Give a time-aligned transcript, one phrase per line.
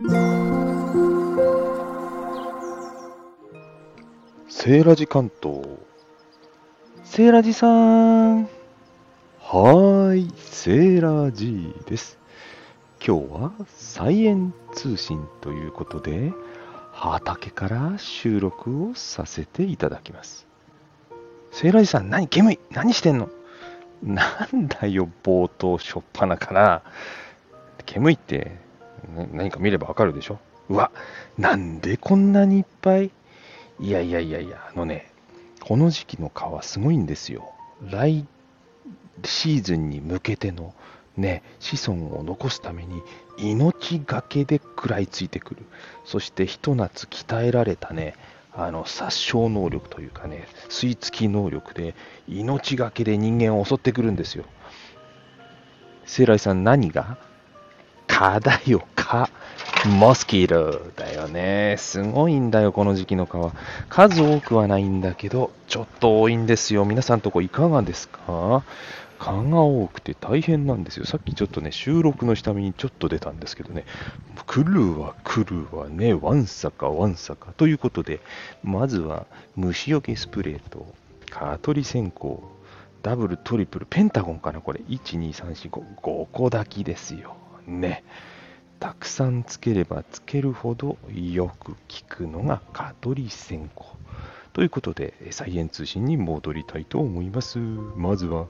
[0.00, 5.64] セーラジ関東。
[7.02, 8.44] セーラジさん。
[8.44, 12.16] はーい、セーラジです。
[13.04, 16.32] 今日はサイエン通信ということで、
[16.92, 20.46] 畑から収録をさせていただきます。
[21.50, 23.28] セーラジさん、何煙い何してんの？
[24.04, 26.82] なんだよ、冒頭しょっぱなから。
[27.84, 28.67] 煙いって、ね
[29.32, 30.38] 何か見ればわかるでしょ？
[30.68, 30.90] うわ、
[31.38, 33.10] なんでこんなにいっぱい？
[33.80, 35.10] いやいやいやいや、あのね、
[35.60, 37.52] この時期の川すごいんですよ。
[37.90, 38.26] 来
[39.24, 40.74] シーズンに向けての
[41.16, 43.02] ね、子孫を残すために
[43.38, 45.64] 命がけで食らいついてくる。
[46.04, 48.14] そしてひと夏鍛えられたね、
[48.52, 51.94] あの殺傷能力というかね、吸い付き能力で
[52.26, 54.44] 命がけで人間を襲ってくるんですよ。
[56.04, 57.18] セイライさん何が？
[58.18, 59.30] 蚊だよ、蚊。
[60.00, 61.76] モスキートだよね。
[61.78, 63.52] すごいんだよ、この時期の蚊は。
[63.88, 66.84] 数多くはないんだけど、ちょっと多いんですよ。
[66.84, 68.64] 皆さんとこいかがですか？
[69.20, 71.06] 蚊が多くて大変なんですよ。
[71.06, 73.84] さっきちょっとね、収録の下見にちょっと出たんですけどね、
[74.46, 77.52] 来るわ来るわね、わんさかわんさか。
[77.56, 78.18] ということで、
[78.64, 80.92] まずは虫除けスプレーと
[81.30, 82.38] 蚊取り線香、
[83.02, 84.60] ダブル、トリプル、ペンタゴンかな？
[84.60, 84.80] これ。
[84.88, 87.36] 1、2、3、4、5、5個だけですよ。
[87.68, 88.04] ね。
[88.80, 93.84] たくさんつければつけるほどよく効くのが蚊取り線香。
[94.52, 97.58] ということで、サイエン通信に戻りたいと思います。
[97.58, 98.46] まずは、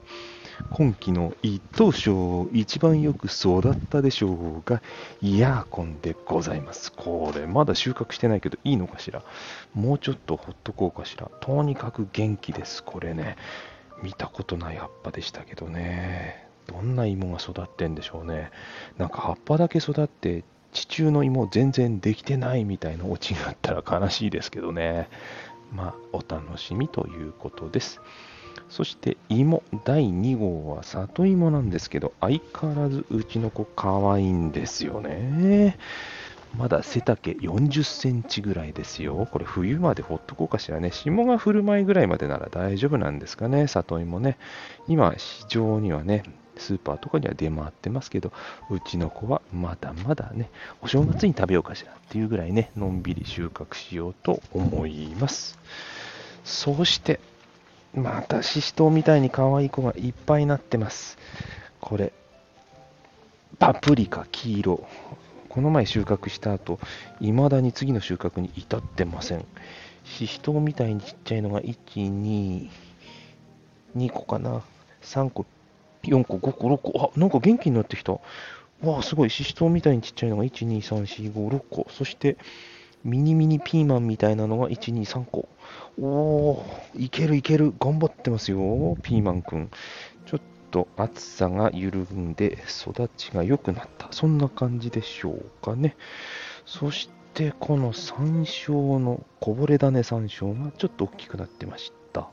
[0.71, 4.81] 今季の一等賞、一番よく育ったでしょうが、
[5.21, 6.91] イヤーコンでございます。
[6.91, 9.23] これ、まだ収穫してないけどいいのかしら？
[9.73, 11.29] もうちょっとほっとこうかしら？
[11.41, 12.83] とにかく元気です。
[12.83, 13.35] これね、
[14.01, 16.38] 見たことない葉っぱでしたけどね。
[16.79, 18.51] どんな芋が育ってんでしょうね。
[18.97, 25.09] なんか葉っぱだけ育って、地中の芋全然できてないみたいなオチがあったら悲しいですけどね。
[25.73, 27.99] まあ、お楽しみということです。
[28.69, 35.77] そして芋第2号は里芋なんですけど、相変わらずうちの子可愛いんですよね。
[36.57, 39.27] まだ背丈40センチぐらいですよ。
[39.31, 40.91] これ冬までほっとこうかしらね。
[40.91, 44.37] 霜が降る前ぐらいまでなら大丈夫なんですかね、里芋ね。
[44.87, 46.23] 今、市場にはね、
[46.59, 48.31] スーパーとかには出回ってますけど、
[48.69, 50.49] うちの子はまだまだね、
[50.81, 55.57] お正月に食べようかしらっていうぐらいね、のんびり収穫しようと思います。
[56.43, 57.19] そして、
[57.93, 61.17] またシシトウみたいに可愛い子がいっぱいなってます。
[61.81, 62.13] これ、
[63.57, 64.87] パプリカ黄色。
[65.49, 66.79] この前収穫した後、
[67.19, 69.45] 未だに次の収穫に至ってません。
[70.03, 72.69] シシトウみたいにちっちゃいのが1、2、
[73.97, 74.61] 2個かな。
[75.01, 75.45] 3個、
[76.03, 77.11] 4個、5個、6個。
[77.15, 78.13] あ、なんか元気になってきた。
[78.13, 79.29] わあ、すごい。
[79.29, 81.87] シシトウみたいにちっちゃいのが1、2、3、4、5、6個。
[81.89, 82.37] そして、
[83.03, 85.49] ミニミニピーマンみたいなのが1、2、3個。
[86.01, 87.73] おー、いけるいける。
[87.79, 89.69] 頑張ってますよ、ピーマンくん。
[90.25, 94.07] ちょっと暑さが緩んで育ちが良くなった。
[94.11, 95.95] そんな感じでしょうかね。
[96.65, 102.29] そして、この山椒のこぼれ種山椒がちょっと大きくなってました。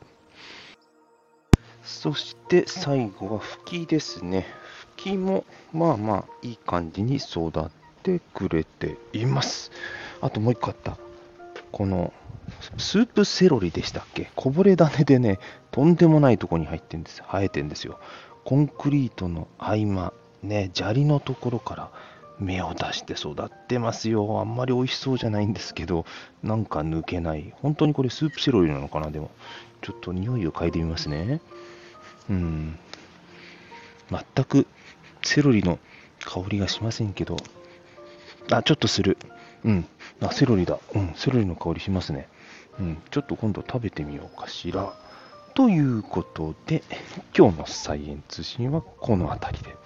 [1.87, 4.47] そして最後は吹きですね。
[4.97, 7.71] 吹きもまあまあいい感じに育っ
[8.03, 9.71] てくれています。
[10.21, 10.99] あともう一個あった。
[11.73, 12.13] この
[12.77, 14.31] スープセロリでしたっけ？
[14.35, 15.39] こぼれ種でね、
[15.71, 17.99] とんでもないとこに入ってんです、生えてんですよ。
[18.45, 21.91] コンクリートの合間、ね、砂利のところから
[22.41, 24.41] 芽を出して育ってますよ。
[24.41, 26.05] あんまり美味しそうじゃないんですけど、
[26.43, 27.53] なんか抜けない。
[27.57, 29.11] 本当にこれスープセロリなのかな？
[29.11, 29.31] でも、
[29.83, 31.41] ちょっと匂いを嗅いでみますね。
[32.29, 32.79] うん。
[34.11, 34.67] 全く
[35.23, 35.79] セロリの
[36.21, 37.37] 香りがしませんけど、
[38.51, 39.17] あ、ちょっとする。
[39.65, 39.87] うん。
[40.21, 40.79] あ、セロリだ。
[40.95, 42.29] うん、セロリの香りしますね。
[42.79, 44.95] うん、ちょっと今度食べてみようかしら。
[45.55, 46.83] ということで、
[47.37, 49.77] 今日のサイエン通信はこの辺りで。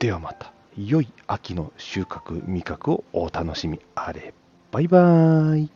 [0.00, 0.52] ではまた、
[0.86, 4.32] 良い秋の収穫、味覚をお楽しみあれ。
[4.70, 5.70] バイバーイ。